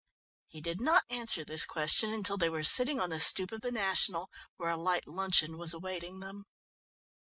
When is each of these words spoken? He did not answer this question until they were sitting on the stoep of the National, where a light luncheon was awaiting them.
He 0.47 0.61
did 0.61 0.81
not 0.81 1.03
answer 1.11 1.45
this 1.45 1.63
question 1.63 2.11
until 2.11 2.35
they 2.35 2.49
were 2.49 2.63
sitting 2.63 2.99
on 2.99 3.11
the 3.11 3.19
stoep 3.19 3.51
of 3.51 3.61
the 3.61 3.71
National, 3.71 4.31
where 4.57 4.71
a 4.71 4.75
light 4.75 5.05
luncheon 5.07 5.59
was 5.59 5.75
awaiting 5.75 6.21
them. 6.21 6.45